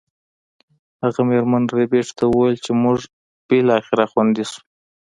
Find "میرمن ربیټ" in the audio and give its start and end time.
1.29-2.07